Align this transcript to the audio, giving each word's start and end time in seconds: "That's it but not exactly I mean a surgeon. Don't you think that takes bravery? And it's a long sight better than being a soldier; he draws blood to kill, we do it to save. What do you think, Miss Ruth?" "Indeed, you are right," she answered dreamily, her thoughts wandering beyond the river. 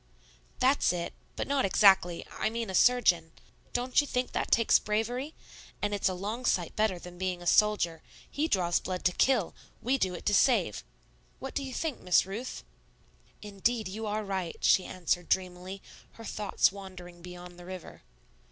"That's 0.57 0.91
it 0.91 1.13
but 1.35 1.47
not 1.47 1.63
exactly 1.63 2.25
I 2.31 2.49
mean 2.49 2.71
a 2.71 2.73
surgeon. 2.73 3.33
Don't 3.71 4.01
you 4.01 4.07
think 4.07 4.31
that 4.31 4.49
takes 4.49 4.79
bravery? 4.79 5.35
And 5.79 5.93
it's 5.93 6.09
a 6.09 6.15
long 6.15 6.43
sight 6.43 6.75
better 6.75 6.97
than 6.97 7.19
being 7.19 7.39
a 7.39 7.45
soldier; 7.45 8.01
he 8.27 8.47
draws 8.47 8.79
blood 8.79 9.05
to 9.05 9.11
kill, 9.11 9.53
we 9.79 9.99
do 9.99 10.15
it 10.15 10.25
to 10.25 10.33
save. 10.33 10.83
What 11.37 11.53
do 11.53 11.61
you 11.63 11.71
think, 11.71 11.99
Miss 12.01 12.25
Ruth?" 12.25 12.63
"Indeed, 13.43 13.87
you 13.87 14.07
are 14.07 14.23
right," 14.23 14.57
she 14.61 14.85
answered 14.85 15.29
dreamily, 15.29 15.83
her 16.13 16.25
thoughts 16.25 16.71
wandering 16.71 17.21
beyond 17.21 17.59
the 17.59 17.65
river. 17.65 18.01